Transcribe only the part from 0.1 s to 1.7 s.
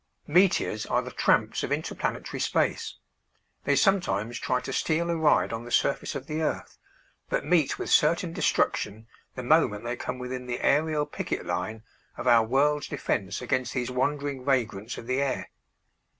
Meteors are the tramps